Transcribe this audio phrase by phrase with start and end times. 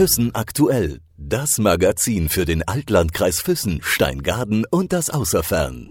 [0.00, 1.00] Füssen aktuell.
[1.18, 5.90] Das Magazin für den Altlandkreis Füssen, Steingaden und das Außerfern.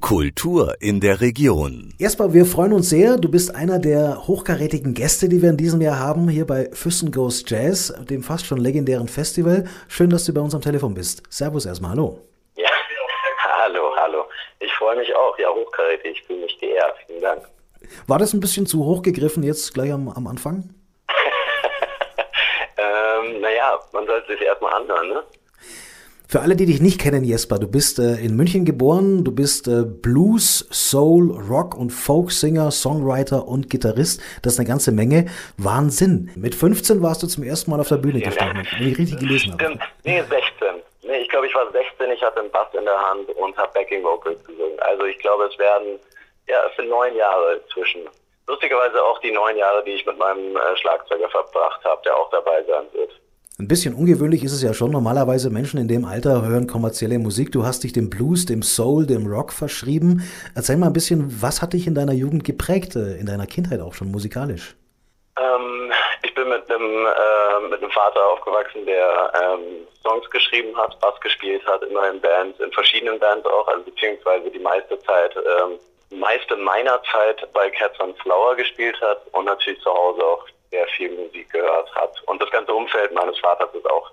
[0.00, 1.94] Kultur in der Region.
[2.00, 3.16] Erstmal, wir freuen uns sehr.
[3.16, 7.12] Du bist einer der hochkarätigen Gäste, die wir in diesem Jahr haben, hier bei Füssen
[7.12, 9.68] Goes Jazz, dem fast schon legendären Festival.
[9.86, 11.22] Schön, dass du bei uns am Telefon bist.
[11.30, 12.18] Servus erstmal, hallo.
[12.56, 12.68] Ja,
[13.62, 14.24] hallo, hallo.
[14.58, 15.38] Ich freue mich auch.
[15.38, 16.10] Ja, hochkarätig.
[16.10, 16.96] Ich fühle mich geehrt.
[17.06, 17.42] Vielen Dank.
[18.08, 20.74] War das ein bisschen zu hoch gegriffen jetzt gleich am, am Anfang?
[23.18, 25.24] Ähm, naja, man sollte sich erstmal anhören, ne?
[26.30, 29.66] Für alle, die dich nicht kennen, Jesper, du bist äh, in München geboren, du bist
[29.66, 34.20] äh, Blues, Soul, Rock und Folksinger, Songwriter und Gitarrist.
[34.42, 35.24] Das ist eine ganze Menge.
[35.56, 36.30] Wahnsinn.
[36.36, 39.52] Mit 15 warst du zum ersten Mal auf der Bühne gestanden, wenn ich richtig gelesen
[39.54, 39.64] habe.
[39.64, 40.42] Stimmt, nee, 16.
[41.04, 43.72] Nee, ich glaube, ich war 16, ich hatte einen Bass in der Hand und habe
[43.72, 44.78] Backing Vocals gesungen.
[44.80, 45.98] Also ich glaube, es werden,
[46.46, 48.02] ja, es sind neun Jahre zwischen.
[48.48, 52.30] Lustigerweise auch die neun Jahre, die ich mit meinem äh, Schlagzeuger verbracht habe, der auch
[52.30, 53.12] dabei sein wird.
[53.60, 54.90] Ein bisschen ungewöhnlich ist es ja schon.
[54.90, 57.52] Normalerweise Menschen in dem Alter hören kommerzielle Musik.
[57.52, 60.22] Du hast dich dem Blues, dem Soul, dem Rock verschrieben.
[60.54, 63.80] Erzähl mal ein bisschen, was hat dich in deiner Jugend geprägt, äh, in deiner Kindheit
[63.80, 64.76] auch schon musikalisch?
[65.38, 70.98] Ähm, ich bin mit einem, äh, mit einem Vater aufgewachsen, der ähm, Songs geschrieben hat,
[71.00, 75.36] Bass gespielt hat, immer in Bands, in verschiedenen Bands auch, also beziehungsweise die meiste Zeit,
[75.36, 75.78] ähm,
[76.10, 80.86] meiste meiner Zeit bei Cats on Flower gespielt hat und natürlich zu Hause auch sehr
[80.88, 82.22] viel Musik gehört hat.
[82.26, 84.10] Und das ganze Umfeld meines Vaters ist auch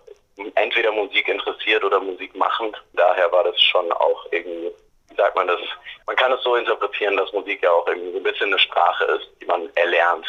[0.56, 2.82] entweder Musik interessiert oder Musik machend.
[2.94, 4.72] Daher war das schon auch irgendwie,
[5.10, 5.60] wie sagt man das,
[6.06, 9.06] man kann es so interpretieren, dass Musik ja auch irgendwie so ein bisschen eine Sprache
[9.06, 10.26] ist, die man erlernt.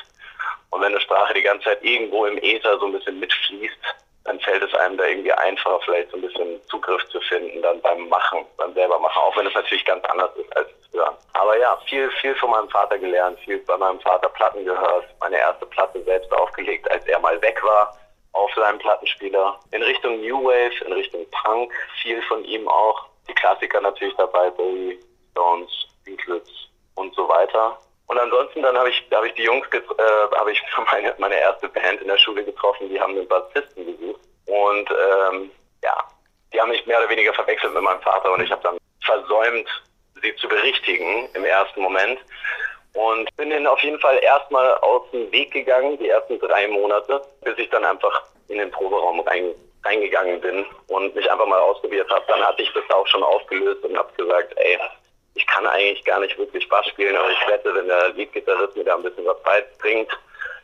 [0.71, 3.79] Und wenn eine Sprache die ganze Zeit irgendwo im Äther so ein bisschen mitfließt,
[4.25, 7.81] dann fällt es einem da irgendwie einfacher, vielleicht so ein bisschen Zugriff zu finden, dann
[7.81, 11.17] beim Machen, beim selber machen, auch wenn es natürlich ganz anders ist als Hören.
[11.35, 15.39] Aber ja, viel, viel von meinem Vater gelernt, viel bei meinem Vater Platten gehört, meine
[15.39, 17.97] erste Platte selbst aufgelegt, als er mal weg war
[18.33, 19.59] auf seinem Plattenspieler.
[19.71, 23.07] In Richtung New Wave, in Richtung Punk, viel von ihm auch.
[23.29, 25.01] Die Klassiker natürlich dabei, Bowie,
[25.33, 25.71] Stones,
[26.05, 26.49] Beatles
[26.95, 27.79] und so weiter.
[28.07, 30.63] Und ansonsten dann habe ich, habe ich die Jungs, äh, habe ich
[30.93, 34.21] meine, meine erste Band in der Schule getroffen, die haben einen Bassisten gesucht.
[34.47, 35.51] Und ähm,
[35.83, 35.97] ja,
[36.53, 39.69] die haben mich mehr oder weniger verwechselt mit meinem Vater und ich habe dann versäumt,
[40.27, 42.19] sie zu berichtigen im ersten Moment.
[42.95, 47.23] Und bin dann auf jeden Fall erstmal aus dem Weg gegangen, die ersten drei Monate,
[47.43, 49.55] bis ich dann einfach in den Proberaum rein,
[49.85, 52.25] reingegangen bin und mich einfach mal ausprobiert habe.
[52.29, 54.79] Dann hatte ich das auch schon aufgelöst und habe gesagt, ey,
[55.35, 58.85] ich kann eigentlich gar nicht wirklich Bass spielen, aber ich wette, wenn der Leadgitarrist mir
[58.85, 60.09] da ein bisschen was beibringt,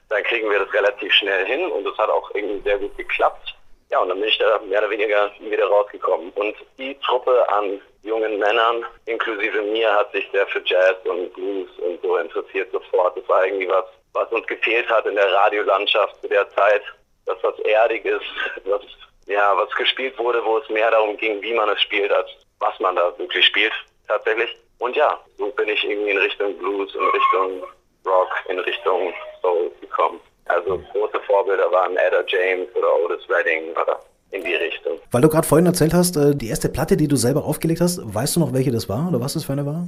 [0.09, 3.55] dann kriegen wir das relativ schnell hin und das hat auch irgendwie sehr gut geklappt.
[3.91, 6.31] Ja, und dann bin ich da mehr oder weniger wieder rausgekommen.
[6.31, 11.71] Und die Truppe an jungen Männern, inklusive mir, hat sich sehr für Jazz und Blues
[11.79, 13.17] und so interessiert sofort.
[13.17, 16.83] Das war irgendwie was, was uns gefehlt hat in der Radiolandschaft zu der Zeit.
[17.27, 18.25] Das was erdig ist,
[18.65, 18.83] was,
[19.27, 22.79] ja, was gespielt wurde, wo es mehr darum ging, wie man es spielt, als was
[22.81, 23.73] man da wirklich spielt
[24.09, 24.57] tatsächlich.
[24.79, 27.65] Und ja, so bin ich irgendwie in Richtung Blues, in Richtung
[28.05, 30.21] Rock, in Richtung Soul gekommen.
[30.47, 34.01] Also große Vorbilder waren Ada James oder Otis Redding oder
[34.33, 34.99] in die Richtung.
[35.11, 38.01] Weil du gerade vorhin erzählt hast, äh, die erste Platte, die du selber aufgelegt hast,
[38.03, 39.87] weißt du noch, welche das war oder was das für eine war?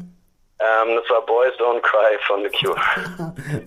[0.61, 2.77] Ähm, das war Boys Don't Cry von The Cure.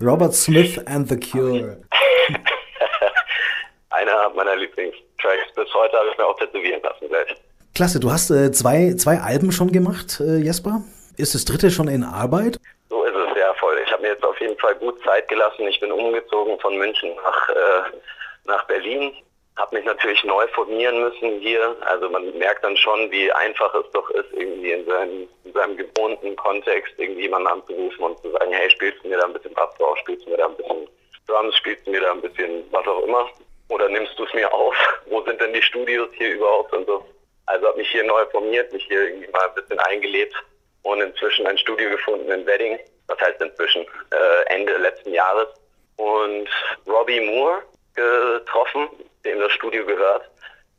[0.00, 1.80] Robert Smith and The Cure.
[3.90, 5.52] Einer meiner Lieblingstracks.
[5.54, 7.34] Bis heute habe ich mir auch tätowieren lassen gleich.
[7.74, 10.82] Klasse, du hast äh, zwei, zwei Alben schon gemacht, äh, Jesper.
[11.16, 12.58] Ist das dritte schon in Arbeit?
[12.88, 13.76] So ist es, ja voll.
[13.84, 15.66] Ich habe mir jetzt auf jeden Fall gut Zeit gelassen.
[15.66, 17.96] Ich bin umgezogen von München nach, äh,
[18.44, 19.12] nach Berlin.
[19.58, 21.76] Habe mich natürlich neu formieren müssen hier.
[21.80, 25.76] Also man merkt dann schon, wie einfach es doch ist, irgendwie in seinem, in seinem
[25.76, 29.74] gewohnten Kontext irgendjemanden anzurufen und zu sagen, hey, spielst du mir da ein bisschen Bass
[29.76, 30.88] drauf, spielst du mir da ein bisschen
[31.26, 33.28] Drums, spielst du mir da ein bisschen was auch immer.
[33.68, 34.74] Oder nimmst du es mir auf?
[35.06, 37.04] Wo sind denn die Studios hier überhaupt und so?
[37.46, 40.34] Also habe mich hier neu formiert, mich hier irgendwie mal ein bisschen eingelebt
[40.82, 42.78] und inzwischen ein Studio gefunden in Wedding.
[43.08, 43.82] Das heißt inzwischen
[44.12, 45.48] äh, Ende letzten Jahres.
[45.96, 46.48] Und
[46.86, 47.62] Robbie Moore
[47.94, 48.88] getroffen,
[49.24, 50.28] dem das Studio gehört,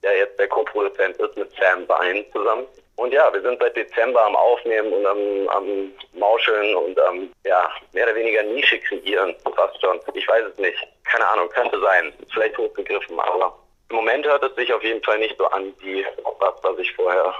[0.03, 2.65] der jetzt der Co-Produzent ist mit Sam Vine zusammen.
[2.95, 7.69] Und ja, wir sind seit Dezember am Aufnehmen und am, am Mauscheln und am, ja,
[7.93, 9.99] mehr oder weniger Nische kreieren, fast schon.
[10.13, 10.77] Ich weiß es nicht.
[11.05, 12.13] Keine Ahnung, könnte sein.
[12.33, 13.57] Vielleicht hochgegriffen, aber
[13.89, 16.05] im Moment hört es sich auf jeden Fall nicht so an wie
[16.39, 17.33] das, was ich vorher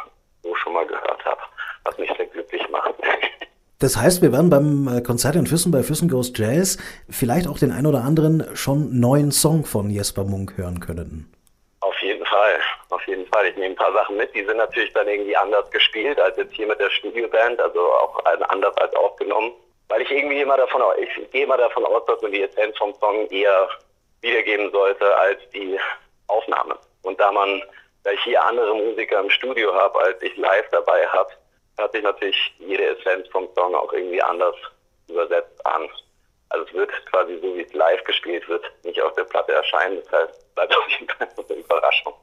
[0.44, 1.42] so schon mal gehört habe,
[1.84, 2.96] was mich sehr glücklich macht.
[3.82, 6.78] Das heißt, wir werden beim äh, Konzert in Füssen bei Füssen Goes Jazz
[7.10, 11.32] vielleicht auch den ein oder anderen schon neuen Song von Jesper Munk hören können.
[11.80, 12.60] Auf jeden Fall,
[12.90, 13.48] auf jeden Fall.
[13.48, 16.54] Ich nehme ein paar Sachen mit, die sind natürlich dann irgendwie anders gespielt als jetzt
[16.56, 19.54] hier mit der Studioband, also auch anders als aufgenommen.
[19.88, 22.94] Weil ich irgendwie immer davon ich gehe immer davon aus, dass man die Essenz vom
[22.96, 23.70] Song eher
[24.20, 25.80] wiedergeben sollte als die
[26.28, 26.76] Aufnahme.
[27.04, 27.62] Und da man,
[28.04, 31.30] da ich hier andere Musiker im Studio habe, als ich live dabei habe,
[31.80, 34.56] hört sich natürlich jede Essenz vom Song auch irgendwie anders
[35.08, 35.90] übersetzt an.
[36.50, 40.00] Also es wird quasi so, wie es live gespielt wird, nicht auf der Platte erscheinen.
[40.04, 42.14] Das heißt, bleibt auf jeden Fall eine Überraschung.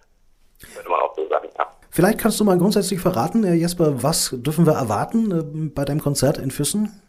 [0.74, 1.72] Könnte man auch so sagen, ja.
[1.90, 6.38] Vielleicht kannst du mal grundsätzlich verraten, Jesper, was dürfen wir erwarten äh, bei deinem Konzert
[6.38, 7.02] in Füssen?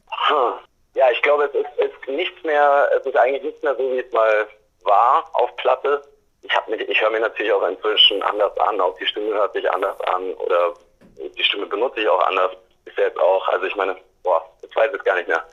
[0.98, 4.00] Ja, ich glaube, es ist, ist nichts mehr, es ist eigentlich nichts mehr so, wie
[4.00, 4.48] es mal
[4.82, 6.02] war auf Platte.
[6.42, 9.54] Ich habe mich, ich höre mir natürlich auch inzwischen anders an, auch die Stimme hört
[9.54, 10.74] sich anders an oder
[11.18, 12.52] die Stimme benutze ich auch anders.
[12.86, 15.44] Ist jetzt auch, also ich meine, boah, jetzt weiß ich es gar nicht mehr.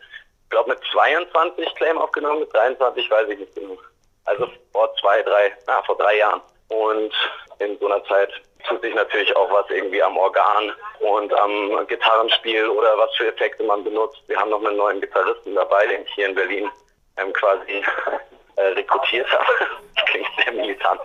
[0.44, 3.92] Ich glaube mit 22 Claim aufgenommen, mit 23 weiß ich nicht genug.
[4.24, 6.40] Also vor zwei, drei, na, vor drei Jahren.
[6.68, 7.12] Und
[7.58, 8.30] in so einer Zeit
[8.66, 13.62] tut sich natürlich auch was irgendwie am Organ und am Gitarrenspiel oder was für Effekte
[13.64, 14.22] man benutzt.
[14.26, 16.70] Wir haben noch einen neuen Gitarristen dabei, den ich hier in Berlin
[17.18, 17.84] ähm, quasi
[18.56, 19.46] äh, rekrutiert habe.
[19.96, 21.00] Das klingt sehr militant.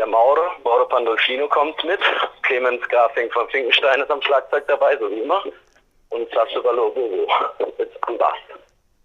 [0.00, 2.00] Der Mauro, Mauro Pandolfino kommt mit.
[2.40, 5.44] Clemens Grafing von Finkenstein ist am Schlagzeug dabei, so wie immer.
[6.08, 7.28] Und Sascha Valobovo
[7.76, 8.38] ist am Bass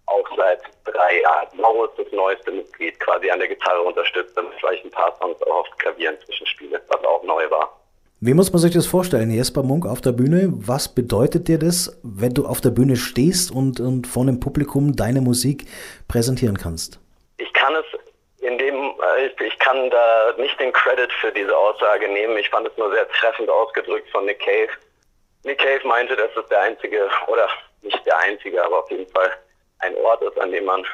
[0.06, 1.48] auch seit drei Jahren.
[1.60, 5.36] Mauro ist das neueste Mitglied, quasi an der Gitarre unterstützt, damit vielleicht ein paar Songs
[5.42, 7.78] auch auf Klavier inzwischen spiele, was auch neu war.
[8.20, 10.48] Wie muss man sich das vorstellen, Jesper Munk auf der Bühne?
[10.50, 14.96] Was bedeutet dir das, wenn du auf der Bühne stehst und, und vor einem Publikum
[14.96, 15.66] deine Musik
[16.08, 17.00] präsentieren kannst?
[19.18, 22.36] Ich ich kann da nicht den Credit für diese Aussage nehmen.
[22.38, 24.70] Ich fand es nur sehr treffend ausgedrückt von Nick Cave.
[25.44, 27.48] Nick Cave meinte, dass es der einzige, oder
[27.82, 29.32] nicht der einzige, aber auf jeden Fall
[29.80, 30.84] ein Ort ist, an dem man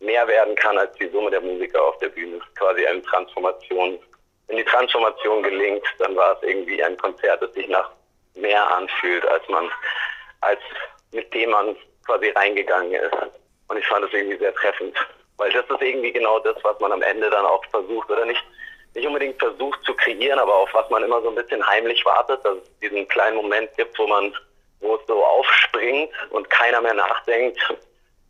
[0.00, 2.40] mehr werden kann als die Summe der Musiker auf der Bühne.
[2.56, 3.98] Quasi eine Transformation.
[4.48, 7.90] Wenn die Transformation gelingt, dann war es irgendwie ein Konzert, das sich nach
[8.34, 9.70] mehr anfühlt, als man,
[10.40, 10.60] als
[11.12, 11.76] mit dem man
[12.06, 13.14] quasi reingegangen ist.
[13.68, 14.96] Und ich fand es irgendwie sehr treffend.
[15.42, 18.42] Weil das ist irgendwie genau das, was man am Ende dann auch versucht, oder nicht,
[18.94, 22.44] nicht unbedingt versucht zu kreieren, aber auf was man immer so ein bisschen heimlich wartet,
[22.44, 24.34] dass es diesen kleinen Moment gibt, wo man,
[24.80, 27.58] wo es so aufspringt und keiner mehr nachdenkt,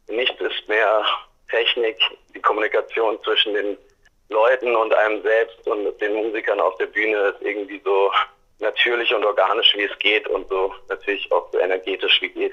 [0.08, 1.04] Nichts ist mehr
[1.48, 1.96] Technik,
[2.34, 3.78] die Kommunikation zwischen den
[4.28, 8.10] Leuten und einem selbst und den Musikern auf der Bühne ist irgendwie so
[8.58, 12.52] natürlich und organisch, wie es geht und so natürlich auch so energetisch wie geht.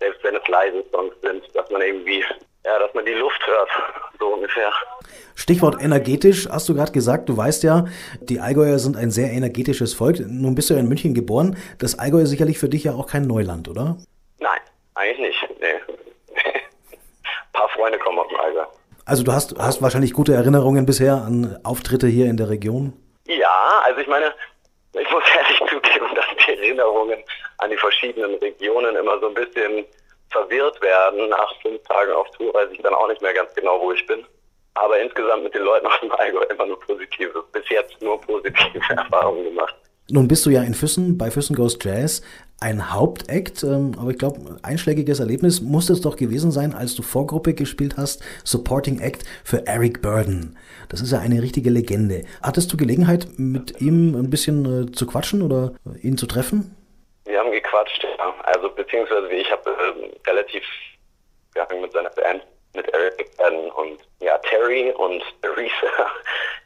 [0.00, 2.24] Selbst wenn es leise Songs sind, dass man irgendwie,
[2.66, 3.70] ja, dass man die Luft hört,
[4.18, 4.72] so ungefähr.
[5.36, 7.84] Stichwort energetisch, hast du gerade gesagt, du weißt ja,
[8.20, 10.18] die Allgäuer sind ein sehr energetisches Volk.
[10.26, 11.56] Nun bist du ja in München geboren.
[11.78, 13.96] Das Allgäu ist sicherlich für dich ja auch kein Neuland, oder?
[14.40, 14.60] Nein,
[14.94, 15.60] eigentlich nicht.
[15.60, 15.94] Nee
[17.52, 18.64] paar Freunde kommen aus dem Allgäu.
[19.04, 22.92] Also du hast, hast wahrscheinlich gute Erinnerungen bisher an Auftritte hier in der Region?
[23.26, 24.34] Ja, also ich meine,
[24.92, 27.22] ich muss ehrlich zugeben, dass die Erinnerungen
[27.58, 29.84] an die verschiedenen Regionen immer so ein bisschen
[30.30, 31.28] verwirrt werden.
[31.28, 34.06] Nach fünf Tagen auf Tour weiß ich dann auch nicht mehr ganz genau, wo ich
[34.06, 34.24] bin.
[34.74, 38.80] Aber insgesamt mit den Leuten aus dem Allgäu immer nur positive, bis jetzt nur positive
[38.90, 39.74] Erfahrungen gemacht.
[40.08, 42.22] Nun bist du ja in Füssen, bei Füssen Ghost Jazz,
[42.60, 47.02] ein Hauptakt, ähm, aber ich glaube, einschlägiges Erlebnis musste es doch gewesen sein, als du
[47.02, 50.56] Vorgruppe gespielt hast, Supporting Act für Eric Burden.
[50.88, 52.24] Das ist ja eine richtige Legende.
[52.40, 56.76] Hattest du Gelegenheit, mit ihm ein bisschen äh, zu quatschen oder ihn zu treffen?
[57.56, 58.34] Wir haben gequatscht, ja.
[58.42, 60.62] Also beziehungsweise ich habe äh, relativ
[61.54, 62.42] ja, mit seiner Band,
[62.74, 66.10] mit Eric Burden und ja, Terry und Teresa,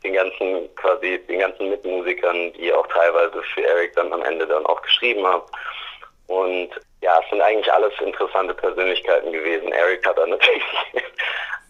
[0.02, 4.66] den ganzen quasi den ganzen Mitmusikern, die auch teilweise für Eric dann am Ende dann
[4.66, 5.44] auch geschrieben haben.
[6.26, 6.70] Und
[7.02, 9.70] ja, es sind eigentlich alles interessante Persönlichkeiten gewesen.
[9.72, 10.64] Eric hat dann natürlich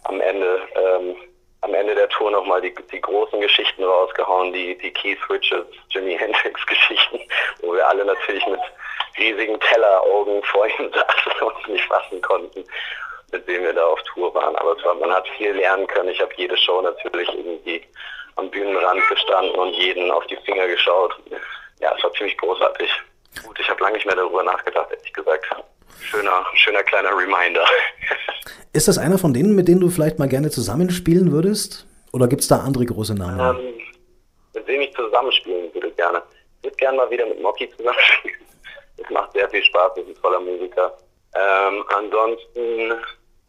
[0.04, 1.16] am Ende ähm,
[1.62, 6.16] am Ende der Tour nochmal die, die großen Geschichten rausgehauen, die, die Keith Richards, Jimi
[6.16, 7.20] Hendrix Geschichten,
[7.60, 8.60] wo wir alle natürlich mit
[9.18, 12.64] riesigen Telleraugen vor ihm saßen und nicht fassen konnten,
[13.32, 14.56] mit denen wir da auf Tour waren.
[14.56, 16.08] Aber war, man hat viel lernen können.
[16.08, 17.82] Ich habe jede Show natürlich irgendwie
[18.36, 21.14] am Bühnenrand gestanden und jeden auf die Finger geschaut.
[21.80, 22.90] Ja, es war ziemlich großartig.
[23.44, 25.46] Gut, ich habe lange nicht mehr darüber nachgedacht, ehrlich gesagt.
[26.00, 27.64] Schöner, schöner kleiner Reminder.
[28.72, 31.86] Ist das einer von denen, mit denen du vielleicht mal gerne zusammenspielen würdest?
[32.12, 33.58] Oder gibt es da andere große Namen?
[33.58, 33.80] Ähm,
[34.54, 36.22] mit wem ich zusammenspielen würde gerne.
[36.58, 38.36] Ich würde gerne mal wieder mit Mocky zusammenspielen.
[39.02, 40.94] Es macht sehr viel Spaß, ist ein toller Musiker.
[41.34, 42.92] Ähm, ansonsten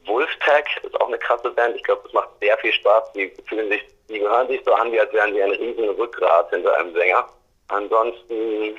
[0.05, 1.75] Wolftag ist auch eine krasse Band.
[1.75, 3.12] Ich glaube, das macht sehr viel Spaß.
[3.13, 6.50] Die fühlen sich, die gehören sich so an, wie als wären sie ein riesen Rückgrat
[6.51, 7.27] hinter einem Sänger.
[7.67, 8.77] Ansonsten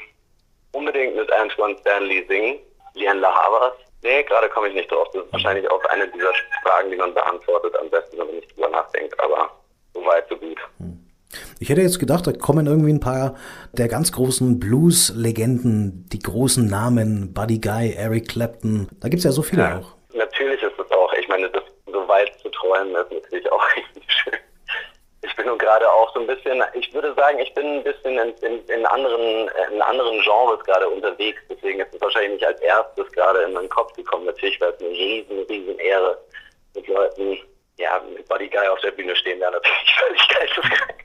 [0.72, 2.58] unbedingt mit Antoine Stanley singen.
[2.94, 3.74] Lian La Havas.
[4.02, 5.08] Nee, gerade komme ich nicht drauf.
[5.12, 6.32] Das ist wahrscheinlich auch eine dieser
[6.64, 9.18] Fragen, die man beantwortet am besten, wenn man nicht drüber nachdenkt.
[9.20, 9.50] Aber
[9.94, 10.58] so weit, so gut.
[11.60, 13.36] Ich hätte jetzt gedacht, da kommen irgendwie ein paar
[13.72, 18.88] der ganz großen Blues-Legenden, die großen Namen, Buddy Guy, Eric Clapton.
[19.00, 19.94] Da gibt es ja so viele ja, auch.
[20.14, 21.12] Natürlich ist es auch.
[21.14, 23.62] Ich meine, das so weit zu träumen ist natürlich auch
[25.42, 28.32] bin nun gerade auch so ein bisschen, ich würde sagen, ich bin ein bisschen in,
[28.42, 31.40] in, in anderen, in anderen Genres gerade unterwegs.
[31.50, 34.26] Deswegen ist es wahrscheinlich nicht als erstes gerade in meinen Kopf gekommen.
[34.26, 36.16] Natürlich wäre es eine riesen, riesen Ehre,
[36.76, 37.38] mit Leuten,
[37.78, 41.04] ja, mit Buddy Guy auf der Bühne stehen, wäre natürlich völlig geisteskrank.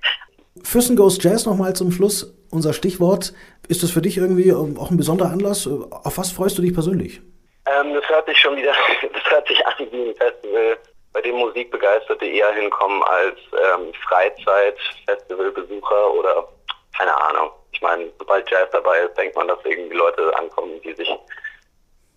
[0.63, 3.34] Füssen Goes Jazz nochmal zum Schluss, unser Stichwort.
[3.67, 5.67] Ist das für dich irgendwie ähm, auch ein besonderer Anlass?
[5.67, 7.22] Auf was freust du dich persönlich?
[7.65, 10.77] Ähm, das hört sich schon wieder, das hört sich an wie ein Festival,
[11.17, 16.47] bei dem Musikbegeisterte eher hinkommen als ähm, Freizeit-Festivalbesucher oder
[16.95, 17.50] keine Ahnung.
[17.71, 21.09] Ich meine, sobald Jazz dabei ist, denkt man, dass irgendwie Leute ankommen, die sich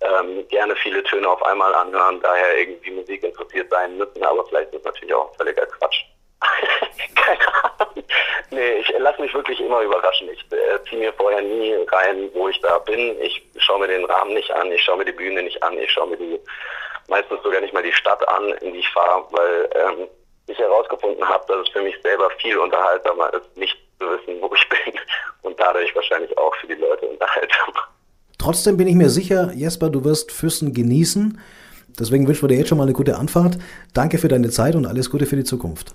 [0.03, 4.75] ähm, gerne viele Töne auf einmal anhören, daher irgendwie Musik interessiert sein müssen, aber vielleicht
[4.75, 6.05] ist natürlich auch völliger Quatsch.
[7.15, 8.05] keine Ahnung.
[8.51, 10.29] Nee, ich lasse mich wirklich immer überraschen.
[10.31, 13.19] Ich äh, ziehe mir vorher nie rein, wo ich da bin.
[13.23, 15.91] Ich schaue mir den Rahmen nicht an, ich schaue mir die Bühne nicht an, ich
[15.91, 16.39] schaue mir die
[17.11, 20.09] meistens sogar nicht mal die Stadt an, in die ich fahre, weil ähm,
[20.47, 24.51] ich herausgefunden habe, dass es für mich selber viel unterhaltsamer ist, nicht zu wissen, wo
[24.55, 24.95] ich bin
[25.43, 27.89] und dadurch wahrscheinlich auch für die Leute unterhaltsamer.
[28.39, 31.39] Trotzdem bin ich mir sicher, Jesper, du wirst Füssen genießen.
[31.99, 33.59] Deswegen wünschen wir dir jetzt schon mal eine gute Anfahrt.
[33.93, 35.95] Danke für deine Zeit und alles Gute für die Zukunft.